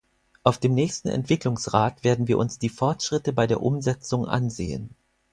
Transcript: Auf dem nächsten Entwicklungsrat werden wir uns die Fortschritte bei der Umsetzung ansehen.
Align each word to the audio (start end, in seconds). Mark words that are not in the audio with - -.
Auf 0.41 0.57
dem 0.57 0.73
nächsten 0.73 1.09
Entwicklungsrat 1.09 2.03
werden 2.03 2.27
wir 2.27 2.39
uns 2.39 2.57
die 2.57 2.69
Fortschritte 2.69 3.33
bei 3.33 3.45
der 3.45 3.61
Umsetzung 3.61 4.27
ansehen. 4.27 4.95